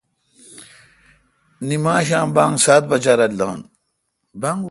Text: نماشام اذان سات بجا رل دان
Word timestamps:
نماشام 1.67 2.29
اذان 2.31 2.53
سات 2.65 2.83
بجا 2.91 3.13
رل 3.19 3.33
دان 3.39 3.59